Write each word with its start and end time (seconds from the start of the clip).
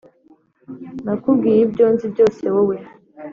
nakubwiye 1.05 1.59
ibyo 1.67 1.85
nzi 1.93 2.05
byose 2.13 2.43
wowe 2.53 2.77